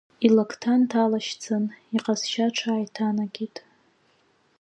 Илакҭа 0.27 0.73
нҭалашьцан, 0.81 1.63
иҟазшьа 1.95 2.45
аҽааиҭанакит. 2.47 3.55